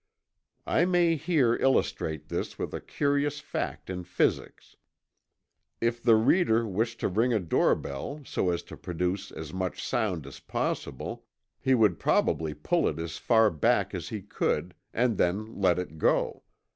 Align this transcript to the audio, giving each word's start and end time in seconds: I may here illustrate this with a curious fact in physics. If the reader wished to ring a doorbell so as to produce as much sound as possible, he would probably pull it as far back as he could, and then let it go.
I 0.65 0.85
may 0.85 1.15
here 1.15 1.55
illustrate 1.57 2.29
this 2.29 2.57
with 2.57 2.73
a 2.73 2.81
curious 2.81 3.39
fact 3.39 3.87
in 3.87 4.03
physics. 4.03 4.75
If 5.79 6.01
the 6.01 6.15
reader 6.15 6.65
wished 6.67 6.99
to 7.01 7.07
ring 7.07 7.33
a 7.33 7.39
doorbell 7.39 8.23
so 8.25 8.49
as 8.49 8.63
to 8.63 8.77
produce 8.77 9.31
as 9.31 9.53
much 9.53 9.83
sound 9.83 10.25
as 10.25 10.39
possible, 10.39 11.25
he 11.59 11.75
would 11.75 11.99
probably 11.99 12.55
pull 12.55 12.87
it 12.87 12.97
as 12.97 13.17
far 13.17 13.51
back 13.51 13.93
as 13.93 14.09
he 14.09 14.23
could, 14.23 14.73
and 14.91 15.19
then 15.19 15.45
let 15.61 15.77
it 15.77 15.99
go. 15.99 16.41